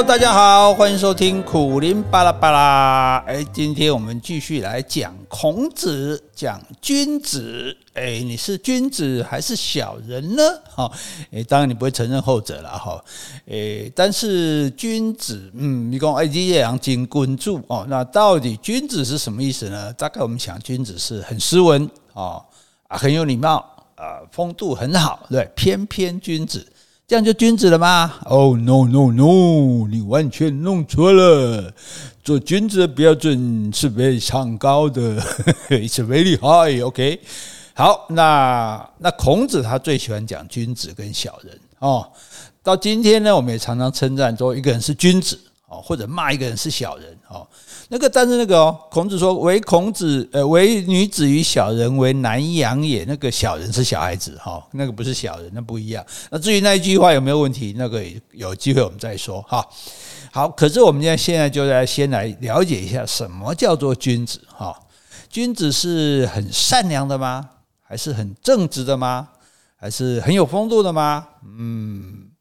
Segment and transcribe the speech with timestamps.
[0.00, 3.18] 大家好，欢迎收听苦苓巴拉巴拉。
[3.26, 7.76] 哎，今天我们继续来讲孔子，讲君子。
[7.94, 10.42] 哎，你是君子还是小人呢？
[10.68, 10.90] 哈，
[11.30, 13.04] 哎，当然你不会承认后者了哈。
[13.46, 17.86] 哎，但是君子，嗯，你讲哎，你也要经关注哦。
[17.88, 19.92] 那到底君子是什么意思呢？
[19.92, 22.42] 大概我们想，君子是很斯文啊，
[22.88, 23.58] 很有礼貌
[23.94, 26.66] 啊，风度很好，对，翩翩君子。
[27.12, 29.86] 这样就君子了吗？Oh no no no！
[29.86, 31.70] 你完全弄错了。
[32.24, 35.20] 做君子的标准是非常高的，
[35.68, 36.82] It's very high。
[36.82, 37.20] OK，
[37.74, 42.08] 好，那那孔子他最喜欢讲君子跟小人哦。
[42.62, 47.46] 到今天呢，我们也常常称赞说一个人是君子哦，或者骂一个人是小人哦。
[47.94, 56.02] 那个，但是那个哦，孔子说：“唯孔子，呃，唯女子与小人为难养也。”那个小人是小孩子哈，那个不是小人，那不一样。
[56.30, 59.62] 那至于那一句话有没有问题，那个有机会我们再说哈。
[60.30, 64.74] 好，可是我们现在现在就来先来了解一下什么叫做君子哈？
[65.28, 67.46] 君子是很善良的吗？
[67.82, 69.28] 还是很正直的吗？
[69.76, 71.28] 还是很有风度的吗？
[71.44, 72.31] 嗯。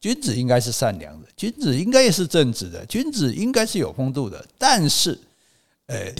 [0.00, 4.42] 君子应该是善良的，君子应该也是正直的，君子应该是有风度的。
[4.56, 5.18] 但是，
[5.86, 6.10] 呃，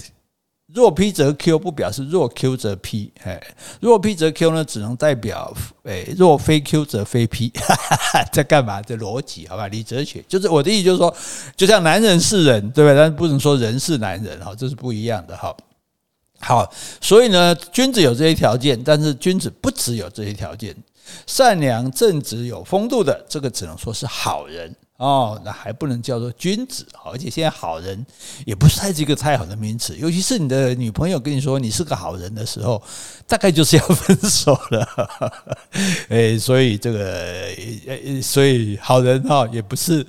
[0.72, 3.42] 若 P 则 Q 不表示若 Q 则 P，哎，
[3.80, 5.52] 若 P 则 Q 呢，只能代表，
[5.84, 8.82] 哎，若非 Q 则非 P，哈哈哈，在干嘛？
[8.82, 9.66] 这逻辑，好吧？
[9.68, 11.16] 理哲学就是我的意思，就是说，
[11.56, 12.94] 就像男人是人，对不对？
[12.94, 15.56] 但是不能说人是男人，哈，这是不一样的，哈。
[16.42, 20.76] 好，所以呢，君子有这些条件，但是君子不只有这些条件。
[21.26, 24.74] 善良、正直、有风度的，这个只能说是好人。
[25.00, 28.04] 哦，那还不能叫做君子，而且现在好人
[28.44, 32.82] 也不是太这个太好的名词，尤其是你的女朋友跟你说你是个好人的时候，
[33.26, 34.86] 大概就是要分手了。
[36.10, 37.48] 哎，所以这个，
[38.20, 40.06] 所以好人哈也不是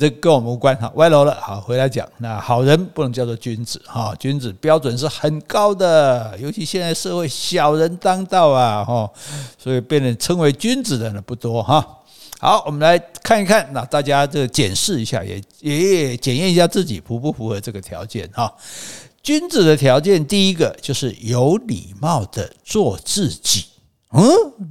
[0.00, 1.38] 这跟我们无关哈，歪楼了。
[1.38, 9.10] 好，回来讲，那好人不能叫做君子哈，君子标准是很高的，尤其现在社会小人当道啊哈，
[9.58, 11.98] 所以被人称为君子的人不多哈。
[12.44, 18.52] 好，我们来看一看，那大家这检视一下，也也检验一下自己符不符合这个条件哈。
[19.22, 23.66] 君子的条件，第一个就是有礼貌的做自己。
[24.10, 24.24] 嗯，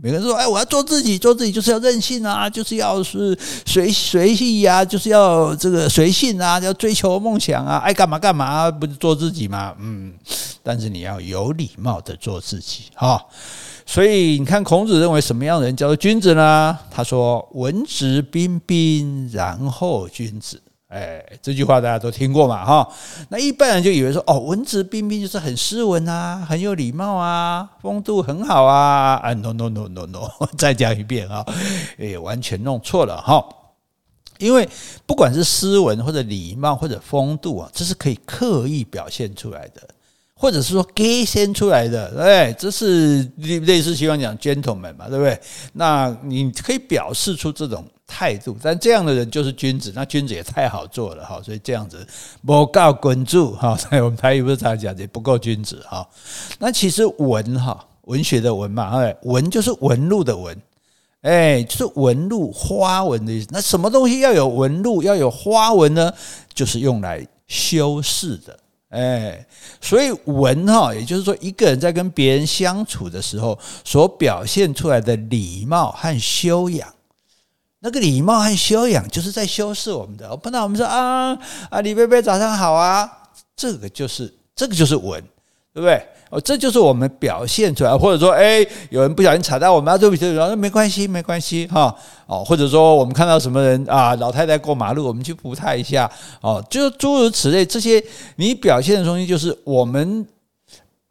[0.04, 9.74] 每个人说，哎，我要做自己，做自己就是要任性啊，就是要是随随意呀，就是要这个随性啊，要追求梦想啊，爱干嘛干嘛，不是做自己吗？
[9.80, 10.14] 嗯，
[10.62, 13.26] 但是你要有礼貌的做自己哈。
[13.92, 16.80] 所以你看，孔子认为什么样的人叫做君子呢？
[16.90, 22.64] 他说：“文质彬彬，然后君子。”哎，这句话大家都听过嘛？
[22.64, 22.90] 哈，
[23.28, 29.16] 那一般人就以为说：“哦，文质彬彬就是很斯文啊，很有礼貌啊，风度很好啊。
[29.28, 30.22] ”啊，no no no no no，
[30.58, 31.46] 再讲一遍啊，
[32.00, 33.46] 哎，完全弄错了哈。
[34.38, 34.70] 因为
[35.06, 39.86] 不管是斯文或者礼貌或者风度啊，这是可以刻意表现出来的。
[40.42, 45.40] 或者是说给先出来的，哎，这是类似希望讲 gentleman 嘛，对不对？
[45.74, 49.94] 那你可以表示出这种态度，但这样的人就是君子。
[49.96, 52.04] 那君子也太好做了哈，所以这样子
[52.44, 53.78] 不够滚住哈。
[53.92, 56.04] 在我们台语不是常讲的不够君子哈。
[56.58, 60.60] 那其实文哈，文学的文嘛，哎，文就是纹路的纹，
[61.22, 63.48] 哎，就是纹路花纹的意思。
[63.52, 66.12] 那什么东西要有纹路，要有花纹呢？
[66.52, 68.58] 就是用来修饰的。
[68.92, 69.46] 哎，
[69.80, 76.94] 所以文哈，也就是说，一个人在跟别人相处的时候，所表现出来的礼貌和修养，
[77.80, 80.36] 那个礼貌和修养，就是在修饰我们的。
[80.36, 81.32] 碰到我们说啊
[81.70, 83.10] 啊，李贝贝早上好啊，
[83.56, 85.24] 这个就是这个就是文，
[85.74, 86.06] 对不对？
[86.32, 91.94] 哦，这就是我们表现出来，或者说，哎，有人不小心踩到我们啊，对不起，对不起，那没关系，没关系，哈，
[92.26, 96.10] 哦，或者说我们看到什么人啊，老太太过马路，我们去扶她一下，
[96.40, 98.02] 哦，就诸如此类，这些
[98.38, 100.26] 你表现的东西，就是我们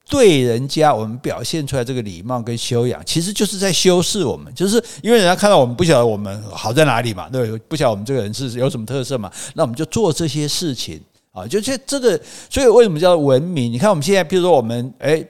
[0.08, 7.46] 对人家，我们表现出来这个礼貌跟修养，其实就是在修饰我们，就是因为人家看到我们不晓得我们好在哪里嘛，对？
[7.68, 10.98] 不晓得我们这个人是有什么特色嘛，那我们就做这些事情。
[11.32, 13.72] 啊，就这这个，所以为什么叫文明？
[13.72, 15.24] 你看我们现在，比如说我们哎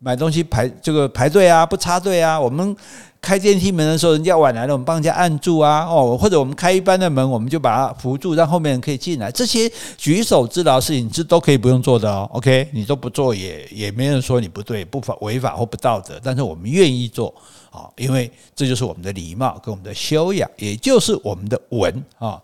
[0.00, 2.40] 买东西排这个排队啊，不插队啊。
[2.40, 2.74] 我们
[3.20, 5.86] 开电梯门的时候，人家晚来了，我们帮人家按住啊。
[5.86, 9.30] 哦，或者我们开一般的门，我们就把它扶住，让后面人可以进来。
[9.30, 12.28] 这些举手之劳事情，这都可以不用做的哦。
[12.32, 16.18] OK，你都不做也也没人说你不对、不法、违法或不道德。
[16.24, 17.32] 但是我们愿意做
[17.70, 22.42] 啊，因为这就是我们的礼貌跟我们的修养，也就是我们的文啊。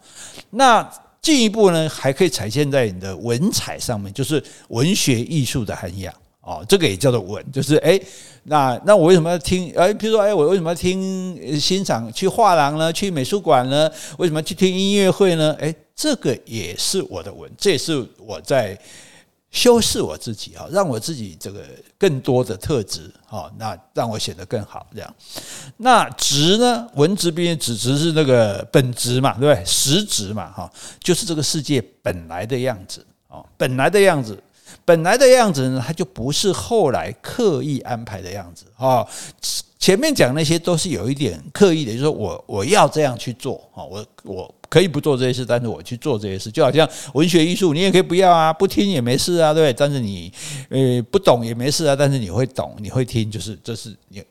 [0.51, 0.89] 那。
[1.27, 8.01] 进一步呢，还可以体现在你的文采上面，就是文学艺术的涵养哦，这个也叫做文，就是诶，
[8.45, 9.73] 那那我为什么要听？
[9.75, 12.93] 诶，比如说诶，我为什么要听欣赏去画廊呢？
[12.93, 13.91] 去美术馆呢？
[14.19, 15.53] 为什么去听音乐会呢？
[15.59, 18.79] 诶，这个也是我的文，这也是我在
[19.51, 21.65] 修饰我自己啊，让我自己这个
[21.97, 25.15] 更多的特质啊，那让我显得更好这样。
[25.79, 26.87] 那质呢？
[26.95, 29.65] 文质彬彬，质质是那个本质嘛，对不对？
[29.65, 30.71] 实质嘛，哈，
[31.01, 34.39] 就是这个世界本来的样子啊，本来的样子，
[34.85, 39.07] 本来的样子呢，它就不是后来刻意安排的样子啊。
[39.79, 49.73] 前面讲那些都是有一点刻意的，就是说我我要这样去做啊，我我可以不做这些事，但是我去做这些事，就好像文学艺术，你也可以不要啊，不听也没事啊，对不对？
[49.73, 50.31] 但是你
[50.69, 54.23] 呃不懂也没事啊，但是你会懂，你会听，就是这是你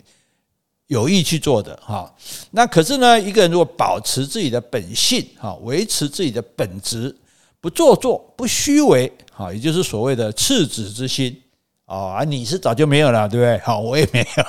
[0.86, 2.14] 有意去做的哈。
[2.52, 7.16] 那可是呢，一个人如果保持自己的本性哈，维持自己的本质，
[7.60, 11.36] 不做作，不虚伪，哈，也就是所谓的赤子之心。
[11.88, 13.60] 哦啊，你是早就没有了，对不对？
[13.60, 14.44] 好，我也没有。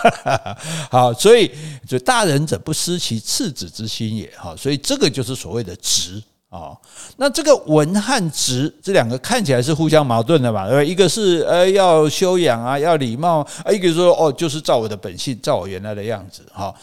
[0.91, 1.51] 好，所以
[1.87, 4.33] 就大人者不失其赤子之心也。
[4.39, 6.73] 好，所以这个就是所谓的直啊。
[7.19, 10.67] 那这个文和直这两个看起来是互相矛盾的嘛？
[10.67, 10.87] 对不对？
[10.91, 16.41] 一个是呃要修养啊，要礼貌啊；一个说哦，就是照我的本性，照我原来的样子。
[16.55, 16.75] 好，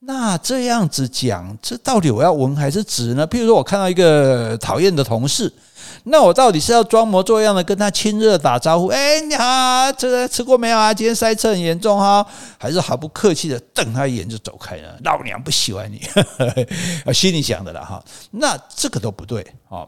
[0.00, 3.26] 那这样子讲，这到底我要文还是直呢？
[3.26, 5.50] 譬如说我看到一个讨厌的同事。
[6.02, 8.88] 那我到底是要装模作样的跟他亲热打招呼？
[8.88, 10.92] 哎，你好，这个吃过没有啊？
[10.92, 12.26] 今天塞车很严重哈，
[12.58, 14.98] 还是毫不客气的瞪他一眼就走开了？
[15.04, 16.02] 老娘不喜欢你，
[17.14, 18.04] 心里想的了哈。
[18.32, 19.86] 那这个都不对啊。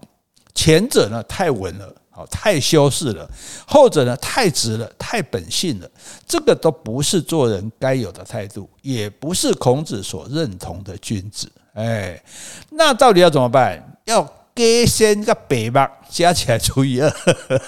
[0.55, 3.29] 前者呢太文了，好太修饰了；
[3.67, 5.91] 后者呢太直了，太本性了。
[6.27, 11.53] 这个都不是做人该有的态度，也不是孔子所认同的君子。
[11.75, 12.19] 哎，
[12.71, 13.99] 那到底要怎么办？
[14.07, 14.27] 要。
[14.57, 17.13] 鸡先跟白目加起来除以二，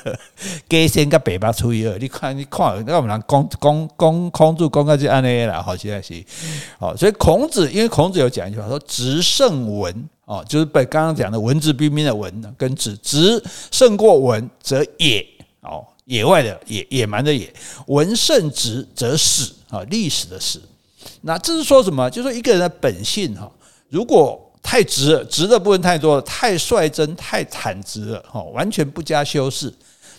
[0.70, 1.98] 鸡先跟白目除以二。
[1.98, 6.24] 你看，你看，那我们讲讲讲孔子讲个就安尼啦，好，现在是
[6.78, 6.96] 好。
[6.96, 15.22] 所以孔子，因为孔子有讲一句话说：“直胜文哦，就是被刚刚讲的文质彬彬的文跟直，直胜过文则野
[15.60, 17.52] 哦，野外的野，野蛮的野。
[17.88, 20.58] 文胜直则史啊，历史的史。
[21.20, 22.08] 那这是说什么？
[22.08, 23.52] 就是说一个人的本性哈，
[23.90, 24.42] 如果。
[24.70, 29.72] 太直了，直的部分太多了，太率真、太坦直了，哈，完全不加修饰，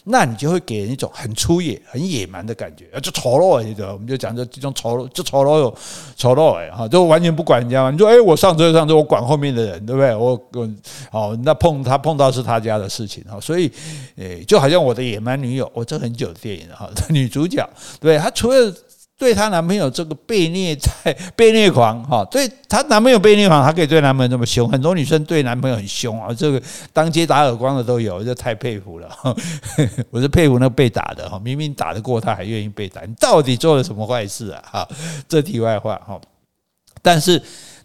[0.06, 5.75] 那你就会给人一种很粗野、很野蛮的感觉，就丑陋你知道，我们就讲这这种丑陋，就丑陋有
[6.18, 7.92] 丑陋哎，哈，就完全不管人家嘛。
[7.92, 10.16] 你说，哎，我上车上车，我管后面的人，对不对？
[10.16, 10.68] 我我
[11.12, 13.72] 哦，那碰他碰到是他家的事情哈，所以，
[14.16, 17.69] 诶，就好像我的野蛮女友，我这很久的电影哈， 女主角，
[18.00, 18.74] 对，她除了。
[19.19, 24.68] 对她男朋友这个被虐待 被虐狂哈，对她男朋友被虐狂，她可以对男朋友那么凶。
[24.68, 26.62] 很多女生对男朋友很凶啊，这个
[26.94, 29.10] 当街打耳光的都有，这太佩服了。
[30.10, 34.63] 我是佩服那被打的哈，明明打得过她还愿意被打，你到底做了什么坏事啊？
[34.71, 34.88] 哈，
[35.27, 36.19] 这题外话哈，
[37.01, 37.39] 但是。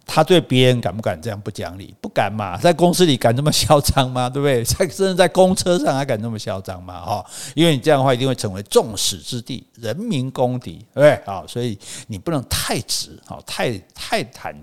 [0.07, 1.95] 他对别人敢不敢这样不讲理？
[2.01, 4.29] 不敢嘛，在公司里敢这么嚣张吗？
[4.31, 4.63] 对不对？
[4.63, 7.01] 在甚至在公车上还敢这么嚣张吗？
[7.01, 11.21] 哈，因为你这样的话一定会成为众矢之的，人民公敌，对不对？
[11.25, 14.55] 好，所以你不能太直，好，太太坦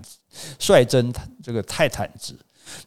[0.58, 1.12] 率真，
[1.42, 2.34] 这个太坦直。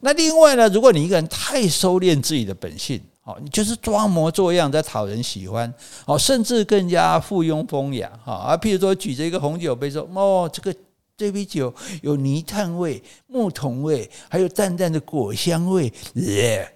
[0.00, 5.72] 那另外呢，如果你一个人太收敛自己的本性，哦，你就是装模作样在讨人喜欢，
[6.06, 10.74] 哦，甚至更加附庸风雅，哈啊，譬如说举着一个红酒杯说，哦，这个。
[11.16, 15.90] 这杯酒有泥炭味、木桶味，还有淡淡的果香味。
[16.14, 16.70] 耶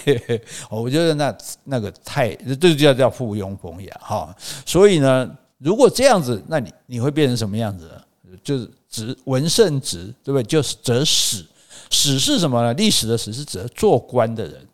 [0.68, 1.34] 我觉得那
[1.64, 4.36] 那个太，这就叫叫附庸风雅哈。
[4.66, 7.90] 所以呢，如果这样子，那你你会变成什么样子？
[8.44, 10.42] 就是直文圣直，对不对？
[10.42, 11.44] 就是则史，
[11.90, 12.74] 史是什么呢？
[12.74, 14.66] 历史的史是指做官的人。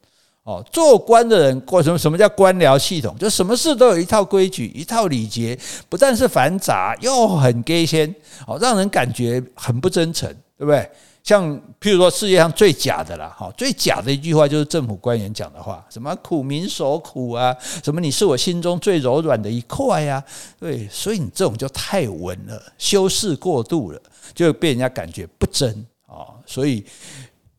[0.47, 1.99] 哦，做官的人过什么？
[1.99, 3.19] 什么叫官僚系统？
[3.19, 8.15] 就什么事都有一套规矩、一套礼节，不但是繁杂，又很假仙，
[8.47, 10.89] 哦，让人感觉很不真诚，对不对？
[11.25, 20.23] 像譬如说世界上最假的啦，哈，最假的一句话就是政府官员讲的话，什么苦民所苦啊，什么你是我心中最柔软的一块呀，
[20.61, 24.01] 对，所以你这种就太文了，修饰过度了，
[24.33, 26.85] 就被人家感觉不真啊，所以。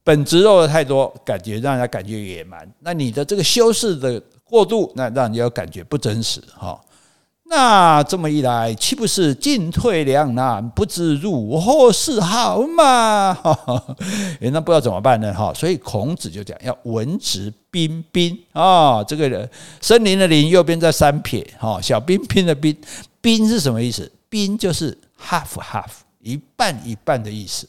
[0.07, 2.65] 本质肉的太多，感觉让人家感觉野蛮。
[2.79, 6.79] 那你的这个修饰的过度，那让人家感觉不真实哈。
[7.49, 13.37] 那这么一来，岂不是进退两难，不知如何是好嘛？
[14.39, 15.33] 诶， 那不知道怎么办呢？
[15.33, 19.03] 哈，所以孔子就讲要文质彬彬啊。
[19.03, 19.49] 这个人
[19.81, 22.73] 森林的林右边在三撇哈，小彬彬的彬，
[23.19, 24.09] 彬是什么意思？
[24.29, 25.89] 彬就是 half half
[26.21, 27.67] 一半一半的意思。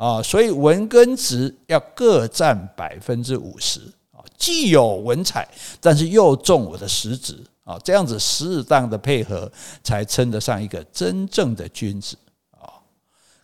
[0.00, 3.80] 啊，所以文跟直要各占百分之五十
[4.12, 5.46] 啊，既有文采，
[5.78, 9.52] 但是又重我的实质啊，这样子适当的配合，
[9.84, 12.16] 才称得上一个真正的君子
[12.52, 12.80] 啊。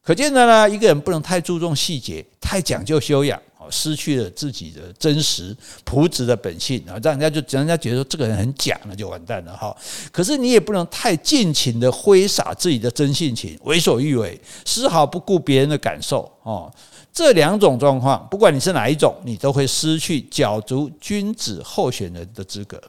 [0.03, 9.77] 可见的呢，一个人不能太注重细节，太讲究修养，失去了自己的真实朴质的本性啊，让人家就人家觉得说这个人很假，那就完蛋了哈。
[10.11, 16.73] 可是你也不能太尽情的挥洒自己的真性情，为所欲为，丝毫不顾别人的感受哦。
[17.13, 22.81] 这两种状况，不管你是哪一种，你都会失去角逐君子候选人的资格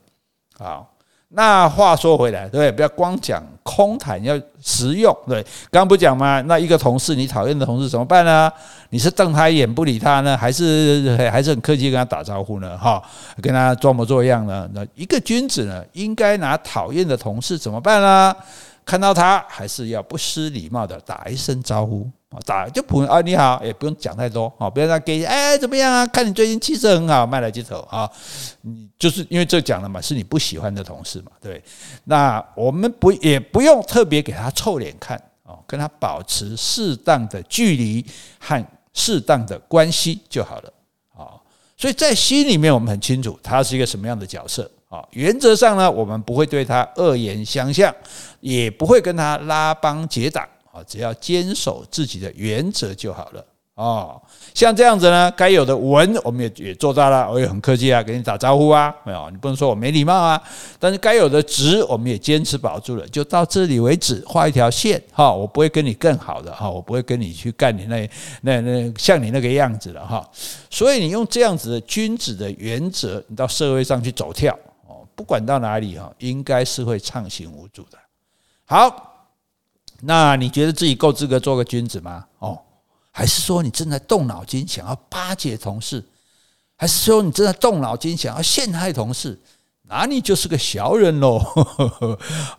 [0.57, 0.93] 好。
[1.29, 5.13] 那话说回来，对，不要光讲空谈，要实用。
[5.27, 6.39] 对，刚不讲吗？
[6.43, 8.49] 那一个同事，你讨厌的同事怎么办呢？
[8.91, 12.77] 你是瞪他一眼不理他呢，还是还是很客气跟他打招呼呢？
[12.77, 13.03] 哈，
[13.41, 14.69] 跟他装模作样呢？
[14.73, 18.33] 那一个君子呢，应该拿讨厌的同事怎么办呢？
[18.85, 22.09] 看到他，还是要不失礼貌的打一声招呼。
[22.29, 26.05] 啊打就普啊，你好，也不用讲太多啊，不要让给哎怎么样啊？
[26.07, 28.09] 看你最近气色很好，卖来接头啊，
[28.61, 31.63] 你就是因为这讲了嘛，是你不喜欢的同事嘛，对。
[32.03, 38.05] 那我们不也不用特别给他臭脸看哦，跟他保持适当的距离
[38.39, 40.73] 和适当的关系就好了
[41.15, 41.31] 啊。
[41.77, 45.01] 所以在心里面，我们很清楚他是一个什么样的角色啊。
[45.11, 47.95] 原则上呢，我们不会对他恶言相向，
[48.41, 50.45] 也不会跟他拉帮结党。
[50.83, 54.21] 只要坚守自己的原则就好了哦。
[54.53, 60.41] 像这样子呢，该有的文我们也也做到了，我也很客气啊，给你打招呼啊，没有，你不能说我没礼貌啊。
[60.79, 65.31] 但是该有的直我们也坚持保住了，就到这里为止，画一条线哈。
[65.31, 68.09] 我不会跟你更好的哈，我不会跟你去干你那
[68.41, 70.27] 那那像你那个样子了哈。
[70.71, 74.57] 所以你用这样子的君子的原则，你到社会上去走跳
[74.87, 77.97] 哦，不管到哪里哈，应该是会畅行无阻的。
[78.65, 79.13] 好。
[80.01, 82.25] 那你觉得自己够资格做个君子吗？
[82.39, 82.59] 哦，
[83.11, 86.03] 还是说你正在动脑筋想要巴结同事，
[86.75, 89.39] 还是说你正在动脑筋想要陷害同事？
[89.89, 91.37] 那你就是个小人喽！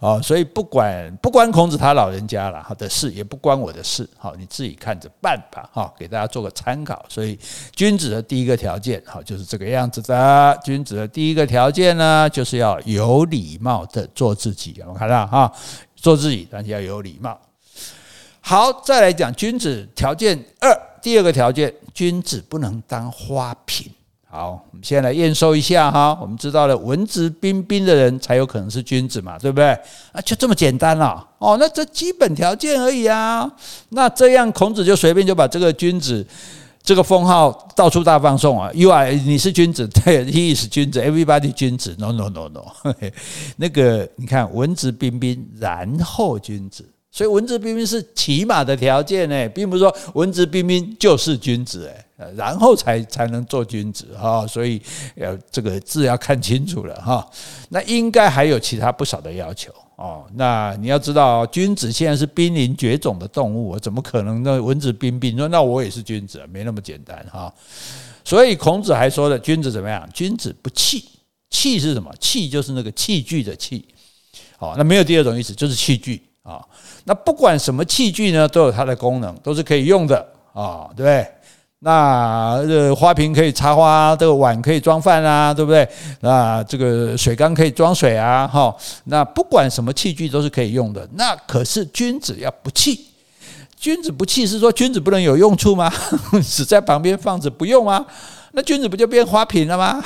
[0.00, 7.04] 啊， 所以不管不关孔子他老人家了的事，也不关我的事，好，你自己看着办吧，哈，给大家做个参考。
[7.07, 7.38] 所以
[7.76, 10.59] 君子的第一个条件，好，就是这个样子的。
[10.64, 15.52] 君子的第一个条件呢，就是要有礼貌的做自己，有没有看到哈？
[16.00, 17.38] 做自己，但是要有礼貌。
[18.40, 23.90] 好，再来讲君子条件二，第二个条件，君子不能当花瓶。
[24.31, 26.17] 好，我们先来验收一下哈。
[26.21, 29.67] 我们知道了，文质彬彬的人才有可能是君子嘛，对不对？
[30.12, 31.26] 啊，就这么简单了。
[31.38, 33.50] 哦，那这基本条件而已啊。
[33.90, 36.26] 那这样，孔子就随便就把这个君子
[36.88, 38.71] 这个封号到处大放送啊。
[38.73, 41.95] You are，你是君子， 对，He is 君子，Everybody 君子。
[41.99, 42.64] No no no no，
[43.59, 46.88] 那个你看，文质彬彬，然后君子。
[47.11, 54.47] 所以文质彬彬是起码的条件呢，并不是说文质彬彬就是君子诶，然后才才能做君子哈。
[54.47, 54.81] 所以
[55.17, 57.29] 要这个字要看清楚了哈。
[57.71, 60.27] 那应该还有其他不少的要求哦。
[60.35, 65.37] 那你要知道，君子现在是濒临绝种的动物，怎么可能那文质彬彬？
[65.37, 67.53] 说那我也是君子，没那么简单哈。
[68.23, 70.07] 所以孔子还说的，君子怎么样？
[70.12, 71.03] 君子不器，
[71.49, 72.15] 器是什么？
[72.21, 73.83] 器就是那个器具的器。
[74.59, 76.23] 好，那没有第二种意思，就是器具。
[76.49, 76.64] 啊，
[77.05, 80.17] 那不管什么器具呢，都有它的功能，都是可以用的
[80.55, 81.26] 啊，对不对？
[81.81, 85.88] 那这花瓶可以插花，这个碗可以装饭啊，对不对？
[86.21, 88.75] 那这个水缸可以装水啊，哈。
[89.05, 91.09] 那不管什么器具都是可以用的。
[91.12, 93.07] 那可是君子要不器，
[93.76, 95.93] 君子不器是说君子不能有用处吗？
[96.43, 98.05] 只在旁边放着不用吗？
[98.59, 100.03] 那君子不就变花瓶了吗？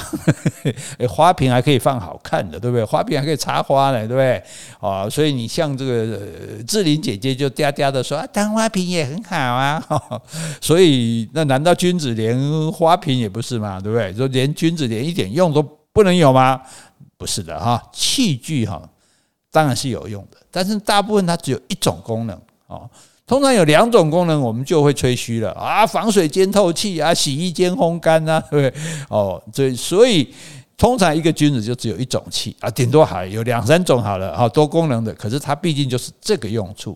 [1.09, 2.85] 花瓶还可以放好看的，对不对？
[2.85, 4.43] 花瓶还可以插花呢，对不对？
[4.79, 6.19] 哦，所以你像这个
[6.67, 9.83] 志玲姐姐就嗲嗲的说啊，当花瓶也很好啊。
[10.61, 13.81] 所以那难道君子连花瓶也不是吗？
[13.81, 14.13] 对不对？
[14.13, 15.63] 说连君子连一点用都
[15.95, 16.61] 不能有吗？
[17.17, 18.87] 不是的哈，器具哈
[19.51, 22.87] 当然是有用的，但是大部分它只有一种功能哦。
[23.33, 28.83] 通常有两种功能，我们就会吹嘘了啊，防水兼透气啊，洗衣兼烘干呐， 对不对？
[29.09, 30.29] 哦，所以所以
[30.77, 36.95] 通常一个君子就只有一种器啊，顶多还有两三种好了，好多功能的，可是它毕竟就是这个用处。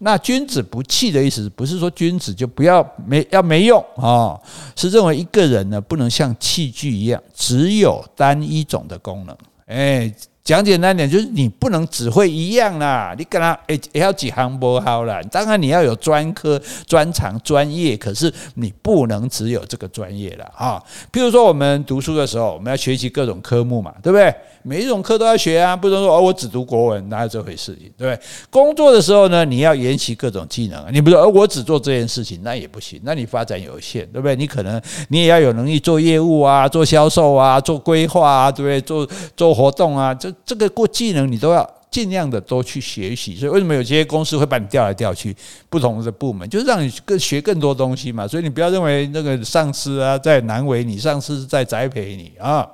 [0.00, 4.38] 那君子不器的意思，不是说君子就不要没要没用啊，
[4.76, 10.12] 是认为一个人呢不能像器具一样只有单一种的功能，哎。
[10.48, 15.20] 讲简单点，就是你不能只会一样啦，你跟他诶也要几行不好啦。
[15.30, 20.82] 当然你要有专科、专长、专业，可是你不能只有这个专业了啊。
[21.12, 24.34] 譬如说我们读书的时候，我们要学习各种科目嘛，对不对？
[24.62, 28.20] 每一种科都要学啊，不能说哦，我只读国文，哪有这回事情，对不对？
[28.50, 34.34] 工作的时候呢，你要研习各种技能，你不说哦，我只做这件事情，那也不行，那你发展有限，对不对？
[34.34, 38.80] 你可能你也要有能力做业务啊，做销售啊，做规划啊，对不对？
[38.80, 43.36] 做做活动啊，这这个过技能你都要尽量的多去学习。
[43.36, 45.36] 所以为什么有些公司会把你调来调去
[45.68, 48.26] 不同的部门，就是让你更学更多东西嘛。
[48.26, 52.70] 所以你不要认为那个上司啊在难为你，上司是在栽培你啊。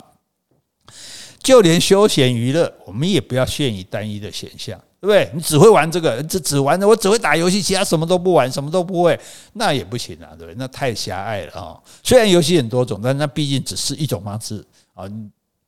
[1.43, 5.31] 就连休闲娱乐，我们也不要限于单一的选项，对不对？
[5.35, 9.21] 你只会玩这个，只只玩的，我只会打游戏，其他什么都不玩，什么都不会，
[9.53, 10.55] 那也不行啊，对不对？
[10.57, 11.77] 那太狭隘了啊！
[12.03, 15.05] 虽然游戏很多种，但那毕竟只是一种方式啊，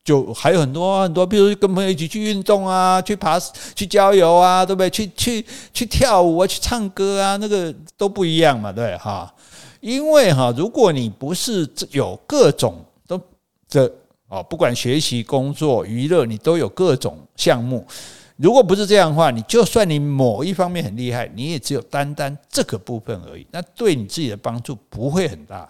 [0.07, 3.37] 就还有很多很多，比如跟朋友一起去运动啊，去爬、
[3.75, 4.89] 去郊游啊，对不对？
[4.89, 9.29] 去去去跳舞啊，去唱歌啊，那个都不一样嘛，对哈？
[9.81, 13.19] 因为哈，如果你不是有各种都
[13.67, 13.91] 这。
[14.29, 17.85] 哦，不管学习、工作、娱乐，你都有各种项目。
[18.35, 23.47] 如果不是这样的话，你就算你某一方面很厉害，你也只有单单这个部分而已。
[23.51, 25.69] 那对你自己的帮助不会很大，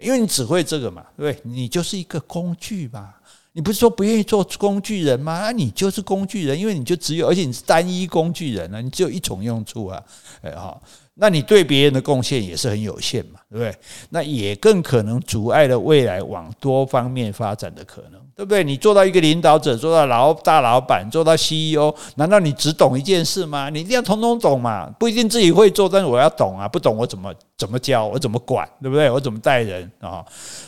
[0.00, 1.38] 因为你只会这个嘛，对？
[1.44, 3.14] 你就是一个工具嘛。
[3.56, 5.40] 你不是说不愿意做工具人吗？
[5.40, 10.02] 那你就是工具人，因为你就只有，而且你是单一工具人啊，你只有一种用处啊，
[10.42, 10.78] 哎哈。
[11.14, 13.74] 那你对别人的贡献也是很有限嘛，对不对？
[14.10, 18.62] 那也更可能阻碍了未来往多方面发展的可能，对不对？
[18.62, 23.70] 你做到一个领导者，做到老大老板，做到 CEO，难道你只懂一件事吗？
[23.70, 29.10] 你一定要通通懂嘛，不一定自己会做，但是我要懂啊，不懂我怎么怎么教，我怎么管，对不对？
[29.10, 30.22] 我怎么带人啊？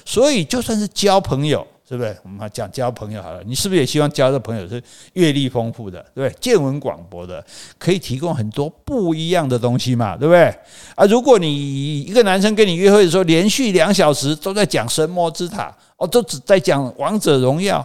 [0.06, 1.66] 所以就算是交朋友。
[1.88, 2.14] 是不是？
[2.22, 4.82] 我们讲交朋友好了，你是不是也希望交的朋友是
[5.14, 6.38] 阅历丰富的，对不对？
[6.38, 7.42] 见闻广博的，
[7.78, 10.54] 可以提供很多不一样的东西嘛，对不对？
[10.94, 17.82] 啊，如果你一个男生跟你约会的时候，连续两小时都在讲神魔之塔，哦，都只在讲王者荣耀，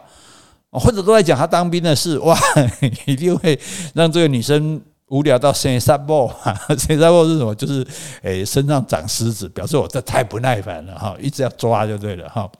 [0.71, 2.37] 或者都在讲他当兵的事，哇，
[3.07, 3.57] 一定会
[3.93, 6.29] 让这个女生无聊到生沙波。
[6.77, 7.55] 生沙波是什么？
[7.55, 7.87] 就是
[8.21, 12.51] 诶，身上长虱子，表示我这太不耐烦了哈，一直要抓就对了哈。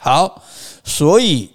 [0.00, 0.42] 好，
[0.84, 1.50] 所以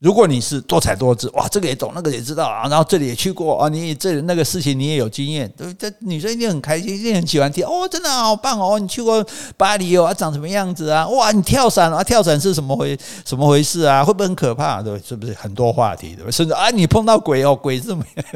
[0.00, 9.24] 如果你是多才多姿，哇，这个也懂，那个也知道啊，然后这里也去过啊，你这那个事情你也有经验，对，这女生一定很开心，一定很喜欢听哦，真的好棒哦，你去过
[9.56, 11.08] 巴黎哦，啊，长什么样子啊？
[11.08, 14.04] 哇，你跳伞啊，跳伞是什么回什么回事啊？
[14.04, 14.82] 会不会很可怕？
[14.82, 16.14] 对，是不是很多话题？
[16.14, 18.26] 对，甚至啊，你碰到鬼哦，鬼这么 样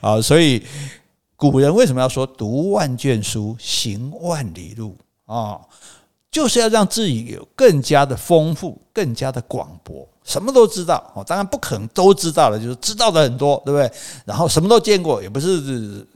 [0.00, 0.22] 啊？
[0.22, 0.64] 所以
[1.36, 5.60] 古人为什么要说读万卷书，行万里路啊？
[6.36, 11.24] 就是要让自己有更加的丰富，更加的广博，什么都知道哦。
[11.26, 13.90] 当然不可能都知道了，就是知道的很多，对不对？
[14.26, 16.06] 然后什么都见过，也不是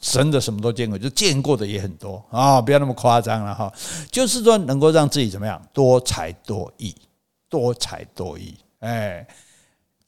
[0.00, 3.72] 神的什么都见过，就见过的也很多啊，不要那么夸张了哈。
[4.10, 6.92] 就是说，能够让自己怎么样，多才多艺，
[7.48, 9.24] 多才多艺，哎。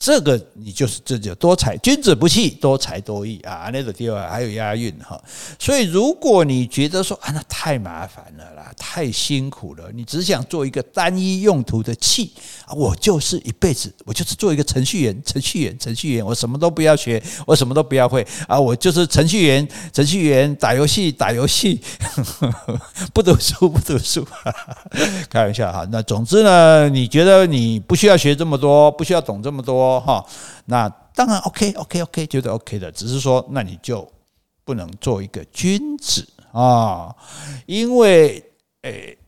[0.00, 5.22] 这个你就是这就多才，君子不器，多才多艺啊，那个地方还有押韵哈。
[5.58, 12.32] 所以如果你觉得说啊，那太麻烦了啦，太辛苦了，你只想做一个单一用途的器，
[12.74, 21.78] 我就是一辈子，我就是做一个程序员，程序员，程序员，我什么都不要学，我什么都不要会啊，我就是程序员，程序员打游戏，打游戏，
[23.12, 24.26] 不读书，不读书，
[25.28, 25.86] 开玩笑哈。
[25.92, 29.89] 那总之呢，你觉得你不需要学这么多，不需要懂这么多。
[29.96, 30.26] 哦哈，
[30.66, 34.06] 那当然 OK OK OK，觉得 OK 的，只是说那你就
[34.64, 37.14] 不能做一个君子啊，
[37.66, 38.42] 因为
[38.82, 39.18] 诶，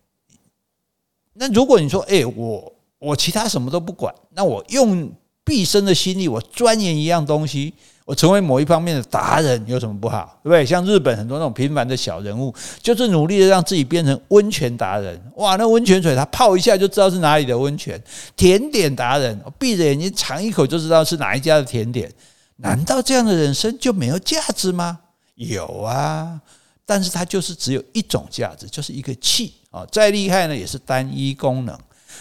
[1.35, 5.13] 那如果你说诶，我我其他什么都不管，那我用
[5.45, 7.75] 毕生的心力，我钻研一样东西。
[8.05, 10.39] 我成为某一方面的达人有什么不好？
[10.43, 10.67] 对不对？
[10.67, 15.21] 像日本很多那种平凡的小人物，就是努力的让自己变成温泉达人。
[15.37, 18.03] 哇，那温泉水他泡一下就知道是哪里的温泉。
[18.37, 22.13] 甜点达人，闭着眼睛尝一口就知道是哪一家的甜点。
[22.57, 24.99] 难道这样的人生就没有价值吗？
[25.37, 26.41] 有啊，
[26.85, 29.87] 但是它就是只有一种价值，就是一个器啊。
[29.91, 31.79] 再厉害呢，也是单一功能。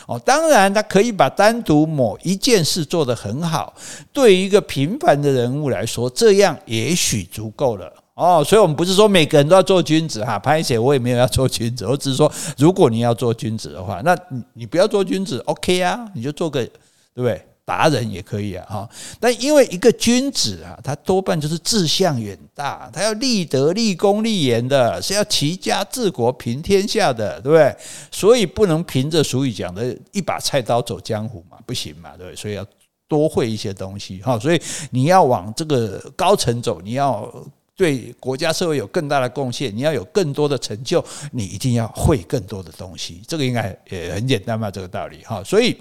[0.07, 3.73] 哦，当然，他可以把单独某一件事做得很好。
[4.11, 7.91] 对于一个平凡的人物来说，这样也许足够了。
[8.13, 10.37] 哦，所以我们不是说每个人都要做君子哈。
[10.37, 16.71] 潘写我也没有要做君子，我只是说，如果你要做君子的话，那你你不要做君子，OK 啊，你就做个，对
[17.15, 17.41] 不对？
[17.71, 18.89] 达人也可以啊，哈！
[19.17, 27.73] 但因为一个君子啊，他多半就是志向远大，他要立德、立功、立言的，是要齐家治国、平天下的，对不对？
[28.12, 32.36] 所以不能凭着俗语讲的一把菜刀走江湖嘛，不行嘛，对不对？
[32.36, 32.65] 所以要
[33.07, 34.38] 多会一些东西，哈！
[34.38, 37.34] 所以你要往这个高层走，你要
[37.77, 43.21] 对国家社会有更大的贡献，你要有更多的成就，你一定要会更多的东西。
[43.25, 45.41] 这个应该也很简单嘛，这个道理，哈！
[45.45, 45.77] 所以。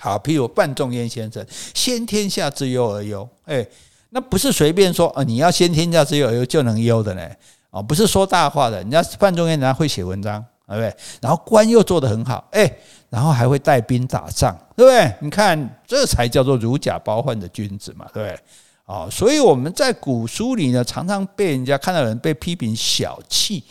[0.00, 3.64] 好，譬如范仲淹先生“先天下之忧而忧”，哎，
[4.08, 7.22] 那不是随便说啊，你要先天下之忧而忧就能忧的呢，
[7.68, 8.78] 啊，不是说大话的。
[8.78, 10.96] 人家范仲淹人家会写文章，对不对？
[11.20, 12.72] 然后官又做得很好，哎，
[13.10, 15.14] 然后还会带兵打仗，对不对？
[15.20, 18.38] 你看，这才叫做如假包换的君子嘛，对不对？
[18.86, 19.06] 啊。
[19.10, 23.62] 所以我们在古书里呢，常常被人家看到人被批评小气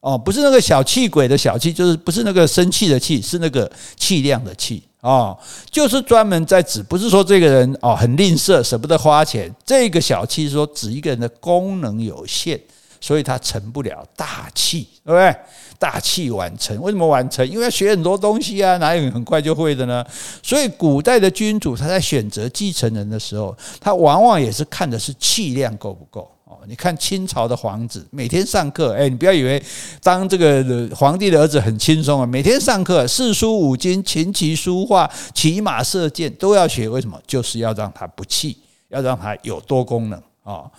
[0.00, 5.38] 哦，不是那个小气鬼的小气，就是不是那个生气的气，是那个气量的气哦，
[5.70, 12.58] 就是专门在指，不是说这个人哦很吝啬，舍不得花钱，这个小气是说指一个人的功能有限。
[13.04, 15.36] 所以他成不了大器，对不对？
[15.76, 17.44] 大器晚成，为什么晚成？
[17.50, 20.06] 因为要学很多东西啊，哪有很快就会的呢？
[20.40, 26.30] 所以古代的君主他在选择继承人的时候，他往往也是看的是气量够不够
[26.66, 29.62] 你看清朝的皇子每天上课，哎，你不要以为
[30.02, 37.20] 当这个皇帝的儿子很轻松啊，每天上课四书五经、琴棋书画、骑马射箭都要学，为什么？
[37.26, 38.56] 就是要让他不气，
[38.88, 40.70] 要让他有多功能啊。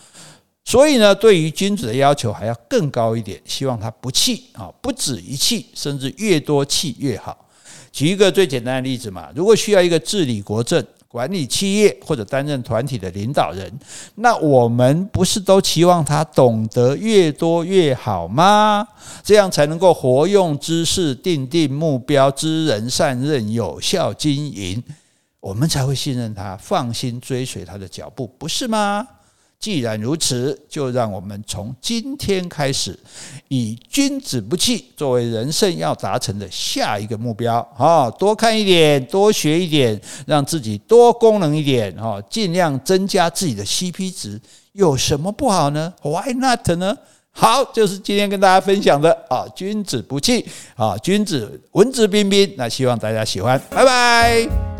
[0.65, 7.37] 所以呢，对于君子的要求还要更高一点，希望他不气啊，不止一气，甚至越多气越好。
[7.91, 13.71] 举一个最简单的例子嘛，如果需要一个治理国政、管理企业或者担任团体的领导人，
[14.15, 18.87] 那我们不是都期望他懂得越多越好吗？
[19.21, 24.83] 这样才能够活用知识、定定目标、知人善任、有效经营，
[25.39, 29.07] 我们才会信任他，放心追随他的脚步，不是吗？
[29.63, 32.99] 既然如此，就让我们从今天开始，
[33.47, 38.11] 以君子不器作为人生要达成的下一个目标啊！
[38.11, 39.97] 多看一点，多学一点，
[40.27, 42.21] 让自己多功能一点啊！
[42.29, 44.37] 尽量增加自己的 CP 值，
[44.73, 46.97] 有什么不好呢？Why not 呢？
[47.31, 50.45] 好，就是今天跟大家分享的啊，君子不器
[50.75, 52.53] 啊，君子文质彬彬。
[52.57, 54.72] 那希望大家喜欢，拜拜。